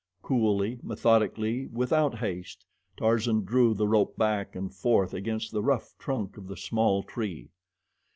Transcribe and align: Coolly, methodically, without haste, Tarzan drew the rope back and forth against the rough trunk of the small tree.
Coolly, 0.23 0.79
methodically, 0.81 1.67
without 1.67 2.15
haste, 2.17 2.65
Tarzan 2.97 3.43
drew 3.45 3.75
the 3.75 3.87
rope 3.87 4.17
back 4.17 4.55
and 4.55 4.73
forth 4.73 5.13
against 5.13 5.51
the 5.51 5.61
rough 5.61 5.93
trunk 5.99 6.37
of 6.37 6.47
the 6.47 6.57
small 6.57 7.03
tree. 7.03 7.51